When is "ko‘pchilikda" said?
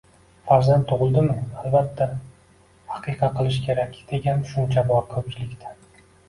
5.13-5.77